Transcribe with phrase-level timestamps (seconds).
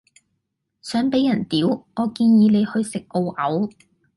[0.81, 3.69] 想俾人屌，我建議你去食澳牛